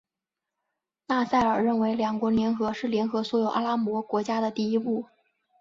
[1.05, 5.05] 纳赛尔认为两国联合是联合所有阿拉伯国家的第一步。